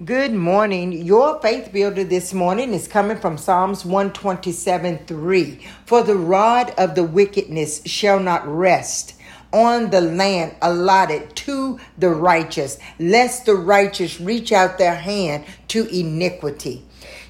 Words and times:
Good 0.00 0.32
morning. 0.32 0.90
Your 0.90 1.38
faith 1.42 1.70
builder 1.70 2.02
this 2.02 2.32
morning 2.32 2.72
is 2.72 2.88
coming 2.88 3.18
from 3.18 3.36
Psalms 3.38 3.84
127 3.84 5.00
3. 5.06 5.66
For 5.84 6.02
the 6.02 6.16
rod 6.16 6.72
of 6.76 6.96
the 6.96 7.04
wickedness 7.04 7.82
shall 7.84 8.18
not 8.18 8.44
rest 8.48 9.14
on 9.52 9.90
the 9.90 10.00
land 10.00 10.56
allotted 10.62 11.36
to 11.36 11.78
the 11.98 12.08
righteous, 12.08 12.78
lest 12.98 13.44
the 13.44 13.54
righteous 13.54 14.18
reach 14.18 14.50
out 14.50 14.78
their 14.78 14.96
hand 14.96 15.44
to 15.68 15.86
iniquity. 15.86 16.84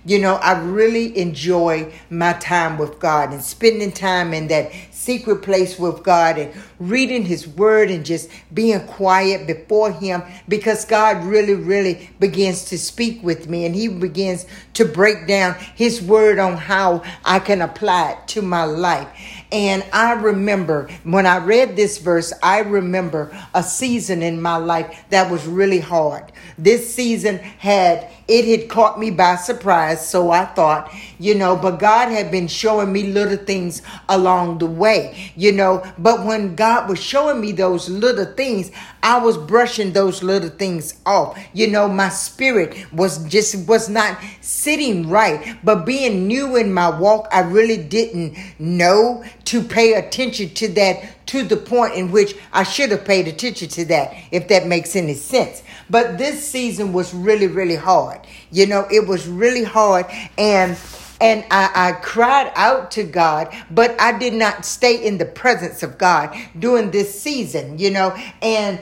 You 0.04 0.18
know, 0.18 0.34
I 0.34 0.58
really 0.60 1.16
enjoy 1.16 1.92
my 2.10 2.32
time 2.34 2.76
with 2.76 2.98
God 2.98 3.32
and 3.32 3.40
spending 3.40 3.92
time 3.92 4.34
in 4.34 4.48
that 4.48 4.72
secret 4.90 5.42
place 5.42 5.78
with 5.78 6.02
God 6.02 6.38
and 6.38 6.52
reading 6.80 7.24
His 7.24 7.46
Word 7.46 7.88
and 7.88 8.04
just 8.04 8.28
being 8.52 8.84
quiet 8.88 9.46
before 9.46 9.92
Him 9.92 10.22
because 10.48 10.84
God 10.84 11.24
really, 11.24 11.54
really 11.54 12.10
begins 12.18 12.64
to 12.66 12.78
speak 12.78 13.22
with 13.22 13.48
me 13.48 13.64
and 13.64 13.76
He 13.76 13.86
begins 13.86 14.46
to 14.74 14.84
break 14.84 15.28
down 15.28 15.54
His 15.76 16.02
Word 16.02 16.40
on 16.40 16.56
how 16.56 17.04
I 17.24 17.38
can 17.38 17.62
apply 17.62 18.12
it 18.12 18.28
to 18.28 18.42
my 18.42 18.64
life. 18.64 19.08
And 19.52 19.84
I 19.92 20.14
remember 20.14 20.88
when 21.04 21.26
I 21.26 21.36
read 21.36 21.76
this 21.76 21.98
verse, 21.98 22.32
I 22.42 22.60
remember 22.60 23.36
a 23.54 23.62
season 23.62 24.22
in 24.22 24.40
my 24.40 24.56
life 24.56 25.04
that 25.10 25.30
was 25.30 25.46
really 25.46 25.78
hard. 25.78 26.32
This 26.56 26.94
season 26.94 27.36
had 27.36 28.08
it 28.28 28.46
had 28.46 28.70
caught 28.70 28.98
me 28.98 29.10
by 29.10 29.36
surprise, 29.36 30.08
so 30.08 30.30
I 30.30 30.46
thought, 30.46 30.90
you 31.18 31.34
know, 31.34 31.54
but 31.54 31.78
God 31.78 32.08
had 32.08 32.30
been 32.30 32.48
showing 32.48 32.90
me 32.90 33.08
little 33.08 33.36
things 33.36 33.82
along 34.08 34.58
the 34.58 34.66
way, 34.66 35.32
you 35.36 35.52
know. 35.52 35.84
But 35.98 36.24
when 36.24 36.54
God 36.54 36.88
was 36.88 36.98
showing 36.98 37.40
me 37.40 37.52
those 37.52 37.90
little 37.90 38.24
things, 38.24 38.70
I 39.02 39.18
was 39.18 39.36
brushing 39.36 39.92
those 39.92 40.22
little 40.22 40.48
things 40.48 40.94
off. 41.04 41.38
You 41.52 41.66
know, 41.66 41.88
my 41.88 42.08
spirit 42.08 42.86
was 42.92 43.24
just 43.24 43.68
was 43.68 43.88
not 43.88 44.18
sitting 44.40 45.08
right. 45.08 45.58
But 45.64 45.84
being 45.84 46.28
new 46.28 46.56
in 46.56 46.72
my 46.72 46.88
walk, 46.88 47.28
I 47.32 47.40
really 47.40 47.82
didn't 47.82 48.36
know 48.58 49.24
to 49.46 49.62
pay 49.62 49.94
attention 49.94 50.50
to 50.54 50.68
that 50.68 51.26
to 51.26 51.42
the 51.42 51.56
point 51.56 51.94
in 51.94 52.10
which 52.12 52.36
I 52.52 52.62
should 52.62 52.90
have 52.90 53.04
paid 53.04 53.26
attention 53.26 53.68
to 53.70 53.84
that, 53.86 54.14
if 54.30 54.48
that 54.48 54.66
makes 54.66 54.94
any 54.94 55.14
sense. 55.14 55.62
But 55.88 56.18
this 56.18 56.46
season 56.46 56.92
was 56.92 57.14
really, 57.14 57.46
really 57.46 57.76
hard. 57.76 58.20
You 58.50 58.66
know, 58.66 58.86
it 58.90 59.08
was 59.08 59.26
really 59.26 59.64
hard. 59.64 60.06
And 60.38 60.76
and 61.20 61.44
I, 61.52 61.70
I, 61.72 61.92
cried 61.92 62.50
out 62.56 62.90
to 62.92 63.04
God, 63.04 63.54
but 63.70 63.98
I 64.00 64.18
did 64.18 64.34
not 64.34 64.64
stay 64.64 65.06
in 65.06 65.18
the 65.18 65.24
presence 65.24 65.84
of 65.84 65.96
God 65.96 66.36
during 66.58 66.90
this 66.90 67.20
season, 67.20 67.78
you 67.78 67.92
know, 67.92 68.10
and 68.42 68.80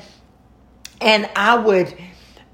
and 1.01 1.29
I 1.37 1.57
would 1.57 1.95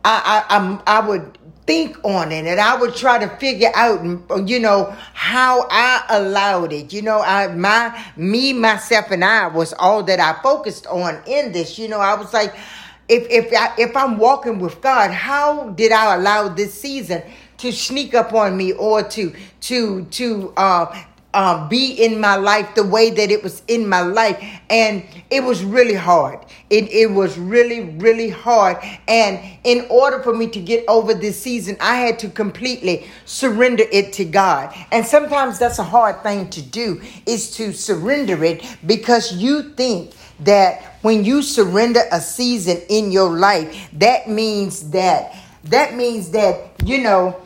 I 0.05 0.44
I, 0.48 0.80
I 0.86 1.06
would 1.06 1.39
think 1.66 1.97
on 2.05 2.30
it 2.30 2.47
and 2.47 2.61
I 2.61 2.77
would 2.77 2.94
try 2.94 3.19
to 3.19 3.28
figure 3.36 3.70
out 3.75 4.02
you 4.48 4.61
know 4.61 4.94
how 5.14 5.66
I 5.70 6.05
allowed 6.11 6.72
it. 6.72 6.92
You 6.92 7.02
know 7.02 7.20
I 7.20 7.48
my 7.48 8.05
me 8.17 8.52
myself 8.52 9.11
and 9.11 9.24
I 9.24 9.48
was 9.48 9.72
all 9.74 10.02
that 10.05 10.20
I 10.20 10.41
focused 10.42 10.86
on 10.86 11.20
in 11.27 11.52
this. 11.52 11.78
You 11.78 11.89
know 11.89 11.98
I 11.98 12.14
was 12.14 12.33
like 12.33 12.55
if 13.08 13.27
if 13.30 13.52
I, 13.52 13.74
if 13.78 13.97
I'm 13.97 14.19
walking 14.19 14.58
with 14.58 14.80
God 14.80 15.11
how 15.11 15.70
did 15.70 15.92
I 15.92 16.14
allow 16.14 16.48
this 16.48 16.72
season 16.72 17.22
to 17.58 17.72
sneak 17.72 18.14
up 18.14 18.33
on 18.33 18.56
me 18.56 18.72
or 18.72 19.02
to 19.02 19.34
to 19.62 20.05
to 20.05 20.52
uh 20.56 21.02
uh, 21.37 21.69
be 21.69 21.92
in 21.92 22.19
my 22.19 22.34
life 22.34 22.75
the 22.75 22.83
way 22.83 23.11
that 23.11 23.31
it 23.31 23.42
was 23.42 23.62
in 23.69 23.87
my 23.87 24.01
life. 24.01 24.42
And 24.70 25.05
it 25.31 25.45
was 25.45 25.62
really 25.62 25.95
hard. 25.95 26.39
It, 26.70 26.91
it 26.91 27.11
was 27.11 27.39
really, 27.39 27.91
really 27.98 28.31
hard. 28.31 28.79
And 29.06 29.39
in 29.62 29.87
order 29.91 30.23
for 30.23 30.34
me 30.34 30.48
to 30.48 30.61
get 30.61 30.83
over 30.89 31.12
this 31.12 31.39
season, 31.39 31.77
I 31.79 31.97
had 31.97 32.19
to 32.20 32.31
completely 32.31 33.07
surrender 33.27 33.84
it 33.92 34.14
to 34.14 34.25
God. 34.25 34.75
And 34.91 35.05
sometimes 35.05 35.59
that's 35.59 35.79
a 35.79 35.84
hard 35.84 36.23
thing 36.23 36.48
to 36.51 36.62
do 36.62 37.03
is 37.27 37.51
to 37.57 37.70
surrender 37.70 38.42
it 38.42 38.64
because 38.86 39.35
you 39.35 39.75
think 39.75 40.14
that 40.41 40.96
when 41.02 41.23
you 41.23 41.42
surrender 41.42 42.01
a 42.13 42.20
season 42.20 42.79
in 42.89 43.13
your 43.13 43.29
life, 43.29 43.91
that 43.92 44.29
means 44.29 44.91
that 44.91 45.35
that 45.64 45.96
means 45.96 46.30
that, 46.30 46.70
you 46.85 47.02
know, 47.02 47.41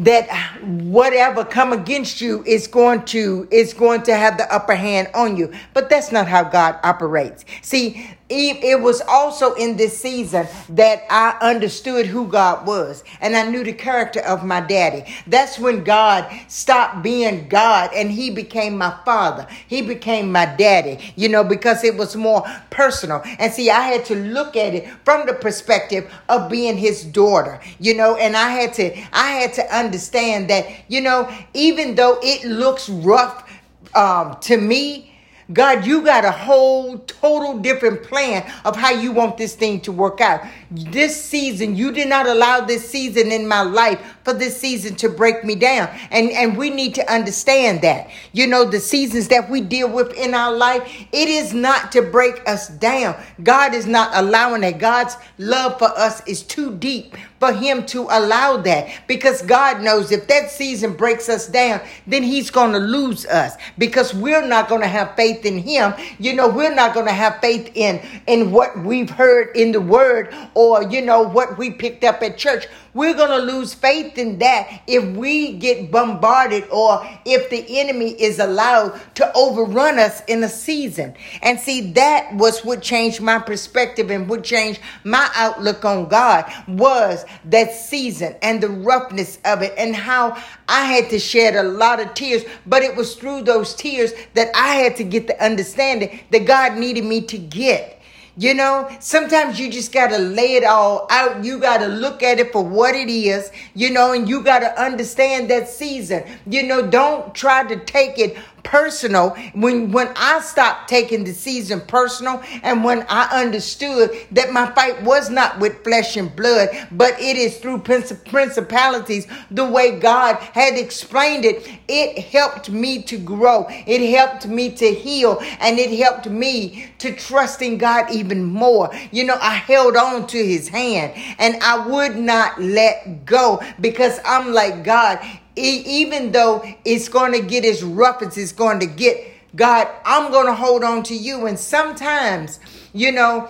that 0.00 0.28
whatever 0.62 1.44
come 1.44 1.72
against 1.72 2.20
you 2.20 2.42
is 2.44 2.66
going 2.66 3.04
to 3.04 3.46
is 3.50 3.74
going 3.74 4.02
to 4.02 4.14
have 4.14 4.38
the 4.38 4.52
upper 4.52 4.74
hand 4.74 5.08
on 5.14 5.36
you. 5.36 5.52
But 5.74 5.90
that's 5.90 6.10
not 6.10 6.26
how 6.26 6.44
god 6.44 6.80
operates. 6.82 7.44
See 7.62 8.10
it 8.30 8.80
was 8.80 9.00
also 9.02 9.54
in 9.54 9.76
this 9.76 10.00
season 10.00 10.46
that 10.70 11.04
I 11.10 11.36
understood 11.40 12.06
who 12.06 12.26
God 12.28 12.66
was 12.66 13.04
and 13.20 13.36
I 13.36 13.48
knew 13.48 13.64
the 13.64 13.72
character 13.72 14.20
of 14.20 14.44
my 14.44 14.60
daddy. 14.60 15.12
That's 15.26 15.58
when 15.58 15.84
God 15.84 16.30
stopped 16.48 17.02
being 17.02 17.48
God 17.48 17.90
and 17.94 18.10
he 18.10 18.30
became 18.30 18.78
my 18.78 18.96
father. 19.04 19.46
He 19.66 19.82
became 19.82 20.30
my 20.30 20.46
daddy, 20.46 21.12
you 21.16 21.28
know, 21.28 21.44
because 21.44 21.84
it 21.84 21.96
was 21.96 22.16
more 22.16 22.44
personal. 22.70 23.22
And 23.38 23.52
see, 23.52 23.70
I 23.70 23.82
had 23.82 24.04
to 24.06 24.14
look 24.14 24.56
at 24.56 24.74
it 24.74 24.88
from 25.04 25.26
the 25.26 25.34
perspective 25.34 26.12
of 26.28 26.50
being 26.50 26.76
his 26.76 27.04
daughter, 27.04 27.60
you 27.78 27.94
know, 27.94 28.16
and 28.16 28.36
I 28.36 28.50
had 28.50 28.74
to 28.74 28.96
I 29.12 29.30
had 29.32 29.54
to 29.54 29.76
understand 29.76 30.50
that, 30.50 30.66
you 30.88 31.00
know, 31.00 31.30
even 31.54 31.94
though 31.94 32.18
it 32.22 32.44
looks 32.44 32.88
rough 32.88 33.50
um, 33.94 34.36
to 34.42 34.56
me, 34.56 35.09
God, 35.52 35.84
you 35.84 36.02
got 36.02 36.24
a 36.24 36.30
whole 36.30 36.98
total 36.98 37.58
different 37.58 38.02
plan 38.04 38.50
of 38.64 38.76
how 38.76 38.90
you 38.90 39.12
want 39.12 39.36
this 39.36 39.54
thing 39.54 39.80
to 39.82 39.92
work 39.92 40.20
out. 40.20 40.42
This 40.70 41.22
season, 41.22 41.76
you 41.76 41.90
did 41.92 42.08
not 42.08 42.26
allow 42.26 42.60
this 42.60 42.88
season 42.88 43.32
in 43.32 43.48
my 43.48 43.62
life 43.62 44.00
for 44.22 44.32
this 44.32 44.60
season 44.60 44.94
to 44.96 45.08
break 45.08 45.44
me 45.44 45.56
down. 45.56 45.88
And, 46.10 46.30
and 46.30 46.56
we 46.56 46.70
need 46.70 46.94
to 46.96 47.12
understand 47.12 47.82
that. 47.82 48.10
You 48.32 48.46
know, 48.46 48.64
the 48.64 48.80
seasons 48.80 49.28
that 49.28 49.50
we 49.50 49.60
deal 49.60 49.90
with 49.90 50.12
in 50.14 50.34
our 50.34 50.52
life, 50.52 51.06
it 51.12 51.28
is 51.28 51.52
not 51.52 51.90
to 51.92 52.02
break 52.02 52.48
us 52.48 52.68
down. 52.68 53.20
God 53.42 53.74
is 53.74 53.86
not 53.86 54.10
allowing 54.14 54.60
that. 54.60 54.78
God's 54.78 55.16
love 55.38 55.78
for 55.78 55.88
us 55.98 56.26
is 56.26 56.42
too 56.42 56.76
deep 56.76 57.16
for 57.40 57.52
him 57.52 57.86
to 57.86 58.02
allow 58.10 58.58
that 58.58 58.88
because 59.08 59.40
God 59.42 59.80
knows 59.80 60.12
if 60.12 60.28
that 60.28 60.50
season 60.50 60.94
breaks 60.94 61.28
us 61.28 61.48
down, 61.48 61.80
then 62.06 62.22
he's 62.22 62.50
going 62.50 62.72
to 62.72 62.78
lose 62.78 63.24
us 63.26 63.54
because 63.78 64.12
we're 64.14 64.46
not 64.46 64.68
going 64.68 64.82
to 64.82 64.86
have 64.86 65.16
faith 65.16 65.46
in 65.46 65.58
him. 65.58 65.94
You 66.18 66.34
know, 66.34 66.48
we're 66.48 66.74
not 66.74 66.92
going 66.92 67.06
to 67.06 67.12
have 67.12 67.40
faith 67.40 67.72
in 67.74 68.00
in 68.26 68.52
what 68.52 68.78
we've 68.78 69.08
heard 69.08 69.56
in 69.56 69.72
the 69.72 69.80
word 69.80 70.34
or 70.54 70.82
you 70.84 71.00
know 71.00 71.22
what 71.22 71.56
we 71.56 71.70
picked 71.70 72.04
up 72.04 72.22
at 72.22 72.36
church. 72.36 72.66
We're 72.92 73.14
going 73.14 73.30
to 73.30 73.52
lose 73.52 73.72
faith 73.72 74.18
in 74.18 74.38
that 74.38 74.82
if 74.86 75.04
we 75.16 75.52
get 75.52 75.90
bombarded 75.90 76.68
or 76.70 77.06
if 77.24 77.48
the 77.50 77.80
enemy 77.80 78.10
is 78.10 78.38
allowed 78.38 79.00
to 79.14 79.32
overrun 79.34 79.98
us 79.98 80.22
in 80.26 80.42
a 80.42 80.48
season. 80.48 81.14
And 81.42 81.58
see, 81.60 81.92
that 81.92 82.34
was 82.34 82.64
what 82.64 82.82
changed 82.82 83.20
my 83.20 83.38
perspective 83.38 84.10
and 84.10 84.28
what 84.28 84.42
changed 84.42 84.80
my 85.04 85.30
outlook 85.34 85.84
on 85.84 86.08
God 86.08 86.50
was 86.66 87.24
that 87.44 87.72
season 87.72 88.34
and 88.42 88.60
the 88.60 88.68
roughness 88.68 89.38
of 89.44 89.62
it 89.62 89.74
and 89.78 89.94
how 89.94 90.36
I 90.68 90.84
had 90.84 91.10
to 91.10 91.18
shed 91.18 91.54
a 91.56 91.62
lot 91.62 92.00
of 92.00 92.14
tears, 92.14 92.44
but 92.66 92.82
it 92.82 92.96
was 92.96 93.14
through 93.14 93.42
those 93.42 93.74
tears 93.74 94.12
that 94.34 94.50
I 94.54 94.74
had 94.76 94.96
to 94.96 95.04
get 95.04 95.26
the 95.26 95.42
understanding 95.42 96.20
that 96.30 96.46
God 96.46 96.76
needed 96.76 97.04
me 97.04 97.20
to 97.22 97.38
get. 97.38 97.99
You 98.36 98.54
know, 98.54 98.88
sometimes 99.00 99.58
you 99.58 99.70
just 99.70 99.92
got 99.92 100.08
to 100.10 100.18
lay 100.18 100.54
it 100.54 100.64
all 100.64 101.06
out. 101.10 101.44
You 101.44 101.58
got 101.58 101.78
to 101.78 101.86
look 101.86 102.22
at 102.22 102.38
it 102.38 102.52
for 102.52 102.62
what 102.62 102.94
it 102.94 103.08
is, 103.08 103.50
you 103.74 103.90
know, 103.90 104.12
and 104.12 104.28
you 104.28 104.42
got 104.42 104.60
to 104.60 104.80
understand 104.80 105.50
that 105.50 105.68
season. 105.68 106.24
You 106.46 106.62
know, 106.62 106.86
don't 106.86 107.34
try 107.34 107.64
to 107.64 107.76
take 107.84 108.18
it 108.18 108.36
personal 108.62 109.30
when 109.54 109.92
when 109.92 110.08
I 110.16 110.40
stopped 110.40 110.88
taking 110.88 111.24
the 111.24 111.32
season 111.32 111.80
personal 111.80 112.42
and 112.62 112.84
when 112.84 113.04
I 113.08 113.42
understood 113.42 114.10
that 114.32 114.52
my 114.52 114.70
fight 114.72 115.02
was 115.02 115.30
not 115.30 115.58
with 115.58 115.82
flesh 115.84 116.16
and 116.16 116.34
blood 116.34 116.68
but 116.92 117.18
it 117.20 117.36
is 117.36 117.58
through 117.58 117.78
principalities 117.80 119.26
the 119.50 119.64
way 119.64 119.98
God 119.98 120.36
had 120.36 120.76
explained 120.78 121.44
it 121.44 121.68
it 121.88 122.18
helped 122.26 122.70
me 122.70 123.02
to 123.02 123.18
grow. 123.18 123.66
It 123.68 124.14
helped 124.14 124.46
me 124.46 124.70
to 124.76 124.94
heal 124.94 125.40
and 125.60 125.78
it 125.78 125.98
helped 125.98 126.28
me 126.28 126.92
to 126.98 127.14
trust 127.14 127.62
in 127.62 127.78
God 127.78 128.10
even 128.12 128.44
more. 128.44 128.90
You 129.10 129.24
know 129.24 129.36
I 129.40 129.54
held 129.54 129.96
on 129.96 130.26
to 130.28 130.38
his 130.38 130.68
hand 130.68 131.12
and 131.38 131.60
I 131.62 131.86
would 131.86 132.16
not 132.16 132.60
let 132.60 133.24
go 133.24 133.60
because 133.80 134.20
I'm 134.24 134.52
like 134.52 134.84
God 134.84 135.18
even 135.60 136.32
though 136.32 136.64
it's 136.84 137.08
going 137.08 137.32
to 137.32 137.46
get 137.46 137.64
as 137.64 137.82
rough 137.82 138.22
as 138.22 138.36
it's 138.36 138.52
going 138.52 138.80
to 138.80 138.86
get, 138.86 139.24
God, 139.54 139.88
I'm 140.04 140.30
going 140.30 140.46
to 140.46 140.54
hold 140.54 140.84
on 140.84 141.02
to 141.04 141.14
you. 141.14 141.46
And 141.46 141.58
sometimes, 141.58 142.60
you 142.92 143.12
know, 143.12 143.48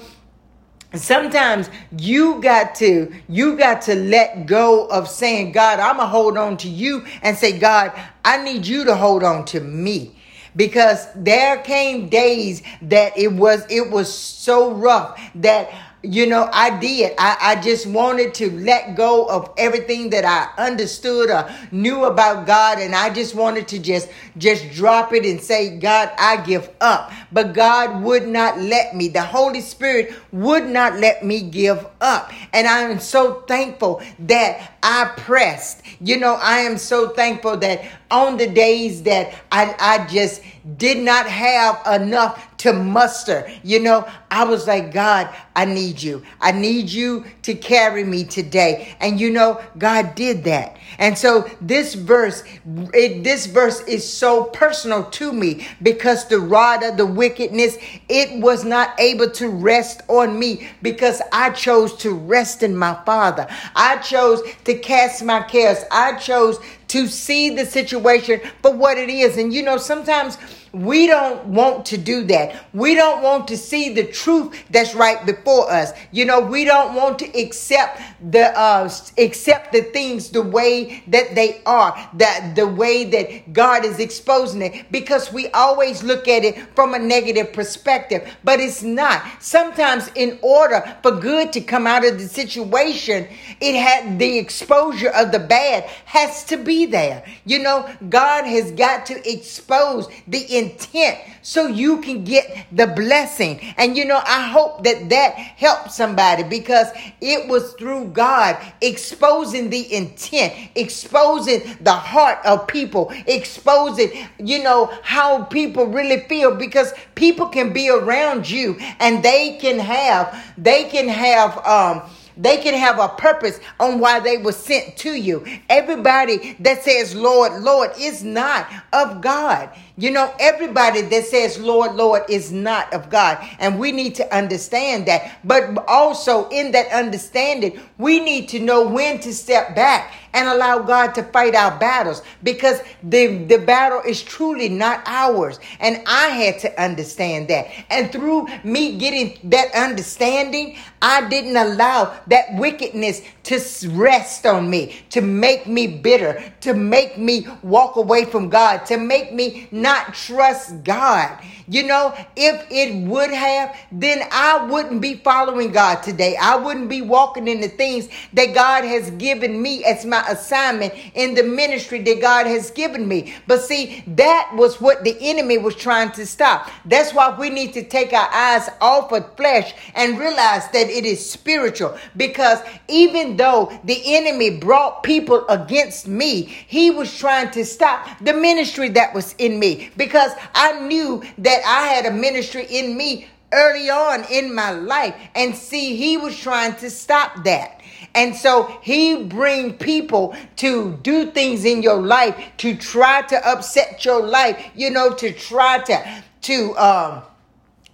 sometimes 0.95 1.71
you 1.97 2.41
got 2.43 2.75
to 2.75 3.13
you 3.29 3.57
got 3.57 3.83
to 3.83 3.95
let 3.95 4.47
go 4.47 4.87
of 4.87 5.09
saying 5.09 5.53
god 5.53 5.79
i'm 5.79 5.99
gonna 5.99 6.09
hold 6.09 6.37
on 6.37 6.57
to 6.57 6.69
you 6.69 7.07
and 7.23 7.37
say 7.37 7.57
god 7.57 7.93
i 8.25 8.43
need 8.43 8.67
you 8.67 8.85
to 8.85 8.97
hold 8.97 9.23
on 9.23 9.45
to 9.45 9.61
me 9.61 10.13
because 10.57 11.07
there 11.15 11.59
came 11.59 12.09
days 12.09 12.61
that 12.83 13.17
it 13.17 13.33
was 13.33 13.65
it 13.71 13.89
was 13.91 14.13
so 14.13 14.73
rough 14.73 15.21
that 15.37 15.73
you 16.03 16.27
know, 16.27 16.49
I 16.51 16.79
did. 16.79 17.13
I, 17.19 17.37
I 17.41 17.61
just 17.61 17.87
wanted 17.87 18.33
to 18.35 18.51
let 18.53 18.97
go 18.97 19.27
of 19.27 19.53
everything 19.59 20.11
that 20.11 20.25
I 20.25 20.63
understood 20.63 21.29
or 21.29 21.51
knew 21.71 22.05
about 22.05 22.47
God. 22.47 22.79
And 22.79 22.95
I 22.95 23.11
just 23.11 23.35
wanted 23.35 23.69
to 23.69 23.79
just, 23.79 24.09
just 24.39 24.71
drop 24.73 25.13
it 25.13 25.27
and 25.27 25.41
say, 25.41 25.79
God, 25.79 26.11
I 26.19 26.39
give 26.39 26.71
up. 26.81 27.13
But 27.33 27.53
God 27.53 28.03
would 28.03 28.27
not 28.27 28.59
let 28.59 28.97
me. 28.97 29.09
The 29.09 29.23
Holy 29.23 29.61
Spirit 29.61 30.15
would 30.33 30.67
not 30.67 30.99
let 30.99 31.25
me 31.25 31.43
give 31.43 31.87
up. 32.01 32.33
And 32.55 32.67
I 32.67 32.81
am 32.83 32.99
so 32.99 33.43
thankful 33.43 34.03
that 34.21 34.79
I 34.83 35.13
pressed. 35.19 35.83
You 36.01 36.19
know, 36.19 36.35
I 36.41 36.61
am 36.61 36.79
so 36.79 37.11
thankful 37.11 37.59
that 37.59 37.85
on 38.11 38.39
the 38.39 38.49
days 38.49 39.03
that 39.03 39.35
I, 39.53 39.75
I 39.79 40.07
just 40.07 40.43
did 40.77 40.99
not 40.99 41.27
have 41.27 41.81
enough 41.87 42.57
to 42.59 42.73
muster. 42.73 43.51
You 43.63 43.81
know, 43.81 44.07
I 44.31 44.45
was 44.45 44.67
like, 44.67 44.93
God, 44.93 45.35
I 45.57 45.65
need 45.65 46.03
you. 46.03 46.23
I 46.41 46.53
need 46.53 46.91
you 46.91 47.25
to 47.43 47.55
carry 47.55 48.05
me 48.05 48.25
today. 48.25 48.95
And 49.01 49.19
you 49.19 49.31
know, 49.31 49.63
God 49.79 50.15
did 50.15 50.45
that. 50.45 50.77
And 50.99 51.17
so 51.17 51.51
this 51.61 51.95
verse, 51.95 52.45
it, 52.93 53.25
this 53.25 53.47
verse 53.47 53.81
is 53.83 54.07
so 54.07 54.45
personal 54.45 55.05
to 55.05 55.33
me 55.33 55.67
because 55.83 56.29
the 56.29 56.39
rod 56.39 56.83
of 56.83 56.99
the 56.99 57.07
wickedness, 57.07 57.79
it 58.09 58.41
was 58.43 58.65
not 58.65 58.99
able 59.01 59.31
to 59.31 59.49
rest 59.49 60.03
on 60.09 60.39
me 60.39 60.69
because 60.83 61.23
I 61.33 61.51
chose 61.51 61.97
to 61.99 62.13
rest 62.13 62.63
in 62.63 62.77
my 62.77 63.01
Father. 63.07 63.47
I 63.75 63.97
chose 63.99 64.43
to 64.65 64.79
cast 64.79 65.25
my 65.25 65.43
cares. 65.43 65.83
I 65.91 66.17
chose 66.17 66.59
to 66.91 67.07
see 67.07 67.51
the 67.51 67.65
situation 67.65 68.41
for 68.63 68.73
what 68.73 68.99
it 68.99 69.09
is. 69.09 69.37
And 69.37 69.53
you 69.53 69.63
know, 69.63 69.77
sometimes 69.77 70.39
we 70.73 71.07
don't 71.07 71.45
want 71.47 71.87
to 71.87 71.99
do 71.99 72.25
that. 72.25 72.65
We 72.73 72.95
don't 72.95 73.23
want 73.23 73.49
to 73.49 73.57
see 73.57 73.93
the 73.95 74.05
truth 74.05 74.57
that's 74.71 74.95
right 74.95 75.25
before 75.27 75.71
us. 75.71 75.93
You 76.13 76.25
know, 76.25 76.41
we 76.41 76.65
don't 76.65 76.95
want 76.95 77.19
to 77.21 77.39
accept 77.39 78.01
the 78.31 78.57
uh 78.59 78.91
accept 79.19 79.73
the 79.73 79.83
things 79.83 80.31
the 80.31 80.43
way 80.43 81.03
that 81.09 81.35
they 81.35 81.63
are, 81.67 81.95
that 82.15 82.55
the 82.55 82.67
way 82.67 83.05
that 83.05 83.53
God 83.53 83.85
is 83.85 83.99
exposing 83.99 84.63
it 84.63 84.91
because 84.91 85.33
we 85.33 85.49
always 85.49 86.03
look 86.03 86.29
at 86.29 86.45
it 86.45 86.57
from 86.77 86.95
a 86.95 86.99
negative 86.99 87.53
perspective, 87.53 88.29
but 88.45 88.61
it's 88.61 88.83
not. 88.83 89.23
Sometimes 89.41 90.11
in 90.15 90.39
order 90.43 90.97
for 91.03 91.13
good 91.13 91.53
to 91.55 91.61
come 91.61 91.87
out 91.87 92.05
of 92.07 92.19
the 92.19 92.29
situation, 92.29 93.27
it 93.61 93.75
had 93.75 94.19
the 94.19 94.39
exposure 94.39 95.11
of 95.11 95.33
the 95.33 95.39
bad 95.39 95.85
has 96.05 96.45
to 96.45 96.57
be 96.57 96.87
there. 96.87 97.25
You 97.45 97.61
know, 97.61 97.89
God 98.09 98.45
has 98.45 98.73
got 98.73 99.07
to 99.07 99.31
expose 99.31 100.09
the 100.27 100.41
intent 100.61 101.19
so 101.43 101.67
you 101.67 102.01
can 102.01 102.25
get 102.25 102.67
the 102.73 102.87
blessing. 102.87 103.61
And 103.77 103.97
you 103.97 104.05
know, 104.05 104.21
I 104.25 104.47
hope 104.49 104.85
that 104.85 105.09
that 105.09 105.35
helps 105.35 105.97
somebody 105.97 106.43
because 106.43 106.89
it 107.21 107.49
was 107.49 107.73
through 107.75 108.09
God 108.09 108.57
exposing 108.81 109.71
the 109.71 109.93
intent, 109.93 110.53
exposing 110.75 111.63
the 111.81 111.93
heart 111.93 112.39
of 112.45 112.67
people, 112.67 113.13
exposing, 113.27 114.11
you 114.39 114.63
know, 114.63 114.93
how 115.03 115.45
people 115.45 115.87
really 115.87 116.21
feel 116.29 116.55
because 116.55 116.93
people 117.15 117.47
can 117.47 117.73
be 117.73 117.89
around 117.89 118.49
you 118.49 118.77
and 118.99 119.23
they 119.23 119.59
can 119.61 119.79
have, 119.79 120.55
they 120.59 120.85
can 120.85 121.09
have, 121.09 121.59
um, 121.67 122.03
they 122.37 122.57
can 122.57 122.75
have 122.75 122.99
a 122.99 123.09
purpose 123.09 123.61
on 123.79 123.99
why 124.01 124.21
they 124.21 124.39
were 124.39 124.53
sent 124.53 124.97
to 124.99 125.11
you. 125.13 125.45
Everybody 125.69 126.57
that 126.61 126.83
says, 126.83 127.15
Lord, 127.15 127.61
Lord, 127.63 127.91
is 127.99 128.25
not 128.25 128.67
of 128.93 129.21
God. 129.21 129.71
You 130.01 130.11
know, 130.11 130.33
everybody 130.41 131.03
that 131.03 131.27
says, 131.27 131.59
Lord, 131.59 131.95
Lord, 131.95 132.23
is 132.31 132.51
not 132.51 132.91
of 132.95 133.11
God. 133.11 133.47
And 133.59 133.79
we 133.79 133.93
need 133.93 134.15
to 134.15 134.35
understand 134.35 135.05
that. 135.09 135.39
But 135.45 135.85
also, 135.87 136.49
in 136.49 136.73
that 136.73 136.91
understanding, 136.91 137.79
we 137.99 138.19
need 138.19 138.49
to 138.49 138.61
know 138.61 138.89
when 138.89 139.21
to 139.21 139.35
step 139.35 139.77
back 139.77 140.15
and 140.33 140.49
allow 140.49 140.79
God 140.79 141.15
to 141.17 141.23
fight 141.25 141.55
our 141.55 141.79
battles 141.79 142.23
because 142.43 142.81
the, 143.03 143.45
the 143.45 143.59
battle 143.59 144.01
is 144.07 144.23
truly 144.23 144.71
not 144.71 145.03
ours. 145.05 145.61
And 145.81 146.03
I 146.07 146.29
had 146.29 146.59
to 146.61 146.83
understand 146.83 147.49
that. 147.49 147.67
And 147.91 148.11
through 148.11 148.47
me 148.65 148.97
getting 148.97 149.51
that 149.51 149.75
understanding, 149.75 150.79
I 151.03 151.29
didn't 151.29 151.57
allow 151.57 152.19
that 152.29 152.55
wickedness 152.55 153.21
to 153.45 153.61
rest 153.91 154.47
on 154.47 154.71
me, 154.71 155.01
to 155.11 155.21
make 155.21 155.67
me 155.67 155.87
bitter, 155.87 156.43
to 156.61 156.75
make 156.75 157.19
me 157.19 157.47
walk 157.63 157.97
away 157.97 158.25
from 158.25 158.49
God, 158.49 158.87
to 158.87 158.97
make 158.97 159.33
me 159.33 159.67
not 159.73 159.90
trust 160.13 160.85
God. 160.85 161.39
You 161.69 161.85
know, 161.85 162.13
if 162.35 162.67
it 162.69 163.07
would 163.07 163.31
have, 163.31 163.77
then 163.93 164.27
I 164.33 164.67
wouldn't 164.67 165.01
be 165.01 165.15
following 165.15 165.71
God 165.71 166.03
today. 166.03 166.37
I 166.37 166.57
wouldn't 166.57 166.89
be 166.89 167.01
walking 167.01 167.47
in 167.47 167.61
the 167.61 167.69
things 167.69 168.09
that 168.33 168.55
God 168.55 168.83
has 168.85 169.11
given 169.13 169.63
me 169.63 169.85
as 169.85 170.05
my 170.05 170.25
assignment 170.29 170.95
in 171.15 171.35
the 171.35 171.45
ministry 171.45 172.03
that 172.03 172.21
God 172.21 172.49
has 172.49 172.73
given 172.73 173.07
me. 173.07 173.35
But 173.47 173.63
see, 173.63 174.03
that 174.09 174.51
was 174.57 174.81
what 174.81 175.05
the 175.05 175.17
enemy 175.21 175.59
was 175.59 175.77
trying 175.77 176.11
to 176.13 176.27
stop. 176.27 176.69
That's 176.85 177.15
why 177.15 177.37
we 177.39 177.51
need 177.51 177.73
to 177.75 177.85
take 177.85 178.13
our 178.13 178.29
eyes 178.33 178.69
off 178.81 179.13
of 179.13 179.37
flesh 179.37 179.73
and 179.95 180.19
realize 180.19 180.69
that 180.73 180.89
it 180.89 181.05
is 181.05 181.31
spiritual. 181.31 181.97
Because 182.17 182.59
even 182.89 183.37
though 183.37 183.73
the 183.85 184.17
enemy 184.17 184.59
brought 184.59 185.05
people 185.05 185.47
against 185.49 186.09
me, 186.09 186.43
he 186.67 186.91
was 186.91 187.17
trying 187.17 187.53
to 187.53 187.65
stop 187.65 188.09
the 188.21 188.33
ministry 188.33 188.89
that 188.89 189.15
was 189.15 189.37
in 189.39 189.61
me 189.61 189.70
because 189.97 190.33
I 190.55 190.81
knew 190.81 191.23
that 191.39 191.63
I 191.67 191.89
had 191.89 192.07
a 192.07 192.11
ministry 192.11 192.67
in 192.69 192.97
me 192.97 193.29
early 193.53 193.91
on 193.91 194.25
in 194.31 194.55
my 194.55 194.71
life. 194.71 195.15
And 195.35 195.55
see, 195.55 195.97
he 195.97 196.17
was 196.17 196.39
trying 196.39 196.75
to 196.77 196.91
stop 196.91 197.45
that. 197.45 197.81
And 198.15 198.35
so 198.35 198.79
he 198.83 199.25
bring 199.25 199.75
people 199.75 200.35
to 200.57 200.99
do 201.03 201.31
things 201.31 201.65
in 201.65 201.83
your 201.83 202.01
life 202.01 202.37
to 202.59 202.77
try 202.77 203.23
to 203.23 203.49
upset 203.49 204.05
your 204.05 204.25
life, 204.27 204.71
you 204.75 204.91
know, 204.91 205.13
to 205.15 205.33
try 205.33 205.79
to 205.85 206.23
to 206.43 206.77
um 206.77 207.23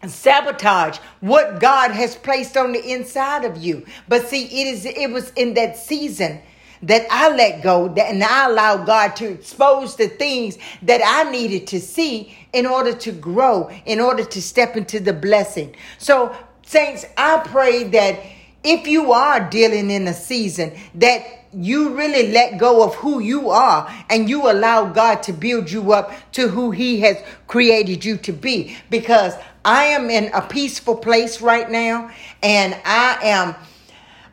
sabotage 0.07 0.99
what 1.21 1.59
God 1.61 1.91
has 1.91 2.15
placed 2.17 2.57
on 2.57 2.73
the 2.73 2.93
inside 2.93 3.45
of 3.45 3.57
you. 3.57 3.85
But 4.09 4.29
see, 4.29 4.45
it 4.45 4.69
is 4.69 4.87
it 4.87 5.11
was 5.11 5.31
in 5.37 5.55
that 5.55 5.77
season 5.77 6.41
that 6.87 7.07
I 7.11 7.35
let 7.35 7.63
go 7.63 7.89
that, 7.89 8.13
and 8.13 8.23
I 8.23 8.49
allow 8.49 8.85
God 8.85 9.17
to 9.17 9.27
expose 9.27 9.97
the 9.97 10.09
things 10.09 10.59
that 10.83 11.01
I 11.05 11.31
needed 11.31 11.67
to 11.69 11.81
see 11.81 12.37
in 12.53 12.67
order 12.67 12.93
to 12.95 13.13
grow, 13.13 13.71
in 13.85 14.01
order 14.01 14.25
to 14.25 14.43
step 14.43 14.77
into 14.77 15.01
the 15.01 15.13
blessing. 15.13 15.75
So, 15.99 16.35
saints, 16.63 17.05
I 17.17 17.39
pray 17.47 17.85
that 17.85 18.21
if 18.65 18.87
you 18.87 19.13
are 19.13 19.49
dealing 19.49 19.91
in 19.91 20.09
a 20.09 20.15
season 20.15 20.73
that 20.97 21.23
you 21.53 21.97
really 21.97 22.33
let 22.33 22.59
go 22.59 22.85
of 22.85 22.95
who 22.97 23.21
you 23.21 23.51
are 23.51 23.89
and 24.11 24.29
you 24.29 24.51
allow 24.51 24.87
God 24.87 25.23
to 25.25 25.33
build 25.33 25.71
you 25.71 25.93
up 25.93 26.13
to 26.33 26.49
who 26.49 26.71
He 26.71 27.01
has 27.01 27.17
created 27.47 28.05
you 28.05 28.17
to 28.19 28.33
be. 28.33 28.77
Because 28.91 29.35
I 29.65 29.85
am 29.85 30.11
in 30.11 30.31
a 30.35 30.43
peaceful 30.43 30.97
place 30.97 31.41
right 31.41 31.71
now 31.71 32.11
and 32.43 32.77
I 32.85 33.19
am 33.23 33.55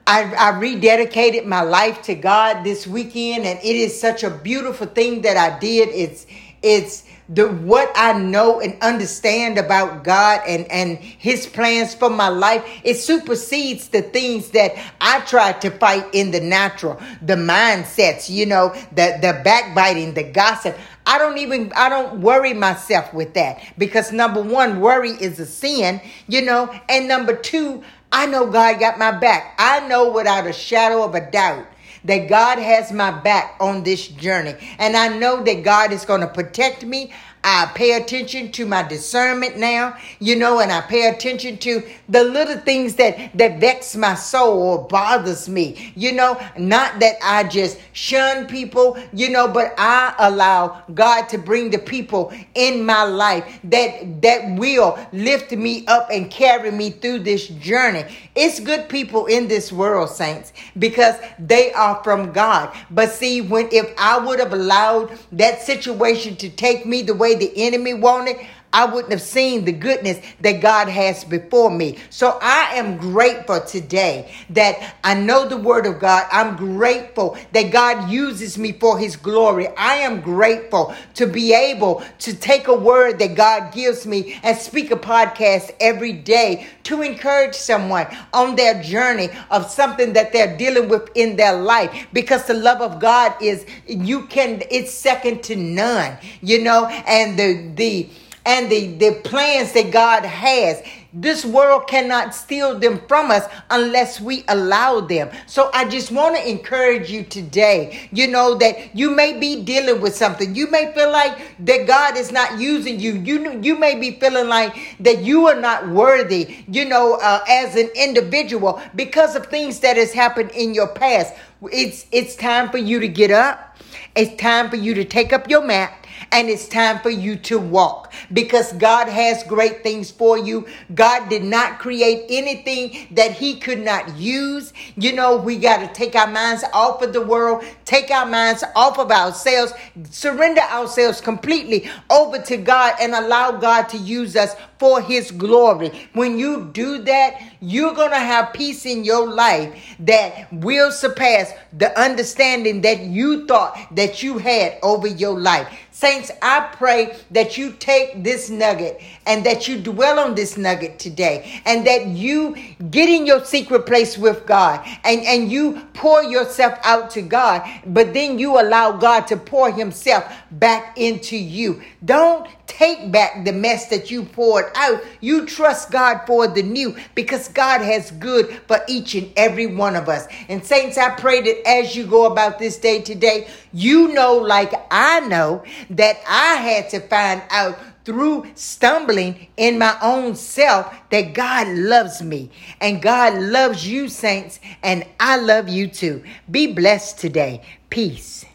I, 0.05 0.23
I 0.33 0.51
rededicated 0.53 1.45
my 1.45 1.61
life 1.61 2.01
to 2.03 2.15
God 2.15 2.63
this 2.63 2.85
weekend, 2.85 3.45
and 3.45 3.59
it 3.59 3.75
is 3.75 3.99
such 3.99 4.23
a 4.23 4.29
beautiful 4.29 4.87
thing 4.87 5.21
that 5.21 5.37
I 5.37 5.57
did. 5.59 5.89
It's 5.89 6.25
it's 6.61 7.03
the 7.29 7.47
what 7.47 7.91
I 7.95 8.13
know 8.13 8.59
and 8.59 8.81
understand 8.81 9.57
about 9.57 10.03
God 10.03 10.41
and 10.45 10.69
and 10.69 10.97
His 10.97 11.47
plans 11.47 11.95
for 11.95 12.09
my 12.09 12.27
life. 12.27 12.65
It 12.83 12.95
supersedes 12.95 13.87
the 13.87 14.01
things 14.01 14.49
that 14.49 14.73
I 14.99 15.21
tried 15.21 15.61
to 15.61 15.71
fight 15.71 16.05
in 16.13 16.31
the 16.31 16.41
natural, 16.41 17.01
the 17.21 17.35
mindsets, 17.35 18.29
you 18.29 18.45
know, 18.45 18.73
the 18.91 19.17
the 19.21 19.41
backbiting, 19.43 20.15
the 20.15 20.23
gossip. 20.23 20.77
I 21.05 21.17
don't 21.17 21.37
even 21.37 21.71
I 21.75 21.89
don't 21.89 22.21
worry 22.21 22.53
myself 22.53 23.13
with 23.13 23.33
that 23.35 23.61
because 23.77 24.11
number 24.11 24.41
one, 24.41 24.81
worry 24.81 25.11
is 25.11 25.39
a 25.39 25.45
sin, 25.45 26.01
you 26.27 26.41
know, 26.41 26.73
and 26.89 27.07
number 27.07 27.35
two, 27.35 27.83
I 28.15 28.27
know 28.27 28.45
God 28.45 28.79
got 28.79 28.99
my 28.99 29.11
back. 29.11 29.55
I 29.57 29.87
know 29.87 30.11
without 30.11 30.45
a 30.45 30.53
shadow 30.53 31.03
of 31.03 31.15
a 31.15 31.31
doubt 31.31 31.65
that 32.05 32.29
God 32.29 32.59
has 32.59 32.91
my 32.91 33.09
back 33.09 33.55
on 33.59 33.83
this 33.83 34.07
journey. 34.07 34.53
And 34.77 34.95
I 34.95 35.07
know 35.07 35.43
that 35.43 35.63
God 35.63 35.91
is 35.91 36.05
going 36.05 36.21
to 36.21 36.27
protect 36.27 36.85
me. 36.85 37.11
I 37.43 37.69
pay 37.75 37.93
attention 37.93 38.51
to 38.53 38.65
my 38.65 38.83
discernment 38.83 39.57
now, 39.57 39.97
you 40.19 40.35
know, 40.35 40.59
and 40.59 40.71
I 40.71 40.81
pay 40.81 41.09
attention 41.09 41.57
to 41.57 41.83
the 42.07 42.23
little 42.23 42.57
things 42.57 42.95
that 42.95 43.37
that 43.37 43.59
vex 43.59 43.95
my 43.95 44.15
soul 44.15 44.61
or 44.61 44.87
bothers 44.87 45.49
me, 45.49 45.91
you 45.95 46.13
know, 46.13 46.39
not 46.57 46.99
that 47.01 47.15
I 47.21 47.43
just 47.43 47.79
shun 47.91 48.47
people, 48.47 48.97
you 49.11 49.29
know, 49.29 49.47
but 49.47 49.73
I 49.77 50.15
allow 50.19 50.83
God 50.93 51.27
to 51.29 51.37
bring 51.37 51.69
the 51.69 51.79
people 51.79 52.31
in 52.55 52.85
my 52.85 53.03
life 53.03 53.59
that 53.65 54.21
that 54.21 54.57
will 54.57 54.97
lift 55.11 55.51
me 55.51 55.85
up 55.87 56.09
and 56.11 56.31
carry 56.31 56.71
me 56.71 56.91
through 56.91 57.19
this 57.19 57.47
journey. 57.47 58.05
It's 58.35 58.59
good 58.59 58.87
people 58.89 59.25
in 59.25 59.47
this 59.47 59.71
world, 59.71 60.09
saints, 60.09 60.53
because 60.79 61.15
they 61.37 61.73
are 61.73 62.01
from 62.03 62.31
God. 62.31 62.75
But 62.89 63.11
see, 63.11 63.41
when 63.41 63.67
if 63.71 63.93
I 63.97 64.17
would 64.17 64.39
have 64.39 64.53
allowed 64.53 65.17
that 65.33 65.61
situation 65.61 66.35
to 66.37 66.49
take 66.49 66.85
me 66.85 67.01
the 67.01 67.13
way 67.13 67.32
way 67.33 67.47
the 67.47 67.65
enemy 67.65 67.93
wanted, 67.93 68.37
I 68.73 68.85
wouldn't 68.85 69.11
have 69.11 69.21
seen 69.21 69.65
the 69.65 69.71
goodness 69.71 70.19
that 70.41 70.61
God 70.61 70.89
has 70.89 71.23
before 71.23 71.69
me. 71.69 71.99
So 72.09 72.39
I 72.41 72.73
am 72.73 72.97
grateful 72.97 73.61
today 73.61 74.33
that 74.49 74.95
I 75.03 75.13
know 75.13 75.47
the 75.47 75.57
word 75.57 75.85
of 75.85 75.99
God. 75.99 76.27
I'm 76.31 76.57
grateful 76.57 77.37
that 77.53 77.71
God 77.71 78.09
uses 78.09 78.57
me 78.57 78.73
for 78.73 78.97
his 78.97 79.15
glory. 79.15 79.67
I 79.77 79.95
am 79.97 80.21
grateful 80.21 80.93
to 81.15 81.27
be 81.27 81.53
able 81.53 82.03
to 82.19 82.35
take 82.35 82.67
a 82.67 82.73
word 82.75 83.19
that 83.19 83.35
God 83.35 83.73
gives 83.73 84.07
me 84.07 84.39
and 84.43 84.57
speak 84.57 84.91
a 84.91 84.95
podcast 84.95 85.71
every 85.79 86.13
day 86.13 86.67
to 86.83 87.01
encourage 87.01 87.55
someone 87.55 88.07
on 88.33 88.55
their 88.55 88.81
journey 88.81 89.29
of 89.51 89.69
something 89.69 90.13
that 90.13 90.33
they're 90.33 90.57
dealing 90.57 90.89
with 90.89 91.09
in 91.15 91.35
their 91.35 91.53
life 91.55 92.07
because 92.13 92.45
the 92.45 92.53
love 92.53 92.81
of 92.81 92.99
God 92.99 93.33
is 93.41 93.65
you 93.87 94.25
can 94.27 94.61
it's 94.69 94.91
second 94.91 95.43
to 95.43 95.55
none 95.55 96.17
you 96.41 96.63
know 96.63 96.87
and 96.87 97.37
the 97.37 97.71
the 97.75 98.09
and 98.45 98.69
the 98.71 98.87
the 98.97 99.21
plans 99.23 99.73
that 99.73 99.91
God 99.91 100.25
has 100.25 100.81
this 101.13 101.45
world 101.45 101.85
cannot 101.87 102.33
steal 102.33 102.79
them 102.79 102.99
from 103.07 103.29
us 103.29 103.45
unless 103.69 104.19
we 104.19 104.43
allow 104.47 104.99
them. 104.99 105.29
So 105.45 105.69
I 105.71 105.87
just 105.87 106.11
want 106.11 106.35
to 106.35 106.49
encourage 106.49 107.11
you 107.11 107.23
today, 107.23 108.09
you 108.11 108.27
know, 108.27 108.55
that 108.55 108.95
you 108.95 109.11
may 109.11 109.39
be 109.39 109.63
dealing 109.63 110.01
with 110.01 110.15
something. 110.15 110.55
You 110.55 110.71
may 110.71 110.91
feel 110.93 111.11
like 111.11 111.55
that 111.65 111.85
God 111.85 112.17
is 112.17 112.31
not 112.31 112.59
using 112.59 112.99
you. 112.99 113.13
You, 113.13 113.61
you 113.61 113.77
may 113.77 113.99
be 113.99 114.19
feeling 114.19 114.47
like 114.47 114.97
that 115.01 115.19
you 115.19 115.45
are 115.47 115.59
not 115.59 115.87
worthy, 115.87 116.57
you 116.67 116.85
know, 116.85 117.19
uh, 117.21 117.43
as 117.47 117.75
an 117.75 117.89
individual 117.95 118.81
because 118.95 119.35
of 119.35 119.45
things 119.45 119.81
that 119.81 119.97
has 119.97 120.13
happened 120.13 120.49
in 120.51 120.73
your 120.73 120.87
past. 120.87 121.35
It's, 121.71 122.07
it's 122.11 122.35
time 122.35 122.71
for 122.71 122.79
you 122.79 122.99
to 122.99 123.07
get 123.07 123.29
up. 123.29 123.77
It's 124.15 124.35
time 124.41 124.69
for 124.71 124.77
you 124.77 124.95
to 124.95 125.05
take 125.05 125.31
up 125.31 125.47
your 125.47 125.63
mat 125.63 126.02
and 126.31 126.49
it's 126.49 126.67
time 126.67 126.99
for 126.99 127.09
you 127.09 127.35
to 127.37 127.59
walk 127.59 128.13
because 128.31 128.73
God 128.73 129.07
has 129.07 129.43
great 129.43 129.83
things 129.83 130.11
for 130.11 130.37
you. 130.37 130.67
God 130.93 131.29
did 131.29 131.43
not 131.43 131.79
create 131.79 132.25
anything 132.29 133.07
that 133.11 133.31
He 133.31 133.59
could 133.59 133.79
not 133.79 134.17
use. 134.17 134.73
You 134.95 135.13
know, 135.13 135.37
we 135.37 135.57
got 135.57 135.77
to 135.77 135.93
take 135.93 136.15
our 136.15 136.27
minds 136.27 136.63
off 136.73 137.01
of 137.01 137.13
the 137.13 137.21
world, 137.21 137.63
take 137.85 138.11
our 138.11 138.25
minds 138.25 138.63
off 138.75 138.99
of 138.99 139.11
ourselves, 139.11 139.73
surrender 140.09 140.61
ourselves 140.61 141.21
completely 141.21 141.89
over 142.09 142.39
to 142.39 142.57
God, 142.57 142.95
and 142.99 143.13
allow 143.13 143.51
God 143.51 143.89
to 143.89 143.97
use 143.97 144.35
us 144.35 144.55
for 144.79 145.01
His 145.01 145.31
glory. 145.31 145.91
When 146.13 146.37
you 146.37 146.69
do 146.73 147.03
that, 147.03 147.41
you're 147.59 147.93
going 147.93 148.11
to 148.11 148.19
have 148.19 148.53
peace 148.53 148.85
in 148.85 149.03
your 149.03 149.27
life 149.27 149.95
that 149.99 150.51
will 150.51 150.91
surpass 150.91 151.53
the 151.71 151.97
understanding 151.99 152.81
that 152.81 152.99
you 152.99 153.47
thought 153.47 153.77
that 153.91 154.21
you 154.23 154.37
had 154.37 154.77
over 154.83 155.07
your 155.07 155.39
life. 155.39 155.67
Saints, 156.13 156.31
I 156.43 156.69
pray 156.73 157.17
that 157.31 157.57
you 157.57 157.71
take 157.71 158.23
this 158.23 158.47
nugget 158.47 159.01
and 159.25 159.43
that 159.47 159.67
you 159.67 159.81
dwell 159.81 160.19
on 160.19 160.35
this 160.35 160.57
nugget 160.57 160.99
today 160.99 161.59
and 161.65 161.87
that 161.87 162.05
you 162.05 162.55
get 162.91 163.09
in 163.09 163.25
your 163.25 163.43
secret 163.43 163.87
place 163.87 164.15
with 164.15 164.45
God 164.45 164.85
and, 165.03 165.21
and 165.21 165.51
you 165.51 165.81
pour 165.95 166.23
yourself 166.23 166.77
out 166.83 167.09
to 167.11 167.23
God, 167.23 167.67
but 167.87 168.13
then 168.13 168.37
you 168.37 168.61
allow 168.61 168.91
God 168.91 169.21
to 169.27 169.37
pour 169.37 169.71
Himself 169.71 170.31
back 170.51 170.99
into 170.99 171.35
you. 171.35 171.81
Don't 172.05 172.47
take 172.67 173.11
back 173.11 173.45
the 173.45 173.51
mess 173.51 173.87
that 173.89 174.09
you 174.09 174.23
poured 174.23 174.65
out. 174.75 175.03
You 175.21 175.45
trust 175.45 175.91
God 175.91 176.21
for 176.25 176.47
the 176.47 176.63
new 176.63 176.95
because 177.15 177.47
God 177.49 177.81
has 177.81 178.11
good 178.11 178.49
for 178.67 178.79
each 178.87 179.15
and 179.15 179.31
every 179.35 179.67
one 179.67 179.95
of 179.95 180.09
us. 180.09 180.27
And 180.49 180.65
saints, 180.65 180.97
I 180.97 181.09
pray 181.09 181.41
that 181.41 181.67
as 181.67 181.95
you 181.95 182.05
go 182.05 182.25
about 182.25 182.59
this 182.59 182.77
day 182.77 183.01
today, 183.01 183.47
you 183.71 184.09
know, 184.09 184.37
like 184.37 184.73
I 184.91 185.21
know, 185.21 185.63
that 185.91 186.17
I 186.27 186.55
had 186.55 186.89
to 186.89 186.99
find 186.99 187.41
out 187.49 187.77
through 188.05 188.45
stumbling 188.55 189.47
in 189.55 189.79
my 189.79 189.97
own 190.01 190.35
self 190.35 190.93
that 191.09 191.33
God 191.33 191.67
loves 191.69 192.21
me 192.21 192.51
and 192.81 193.01
God 193.01 193.39
loves 193.39 193.87
you, 193.87 194.09
saints, 194.09 194.59
and 194.81 195.05
I 195.19 195.37
love 195.37 195.69
you 195.69 195.87
too. 195.87 196.23
Be 196.49 196.73
blessed 196.73 197.17
today. 197.19 197.61
Peace. 197.89 198.45